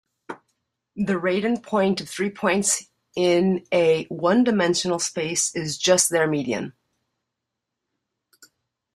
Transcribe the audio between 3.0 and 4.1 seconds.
in a